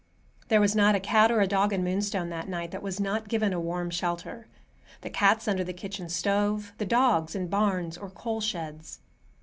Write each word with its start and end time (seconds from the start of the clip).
There 0.47 0.59
was 0.59 0.75
not 0.75 0.95
a 0.95 0.99
cat 0.99 1.29
or 1.31 1.41
a 1.41 1.47
dog 1.47 1.71
in 1.71 1.83
Moonstone 1.83 2.29
that 2.29 2.49
night 2.49 2.71
that 2.71 2.81
was 2.81 2.99
not 2.99 3.27
given 3.27 3.53
a 3.53 3.59
warm 3.59 3.91
shelter; 3.91 4.47
the 5.01 5.11
cats 5.11 5.47
under 5.47 5.63
the 5.63 5.73
kitchen 5.73 6.09
stove, 6.09 6.73
the 6.79 6.87
dogs 6.87 7.35
in 7.35 7.49
barns 7.49 7.99
or 7.99 8.09
coal 8.09 8.41
sheds. 8.41 8.97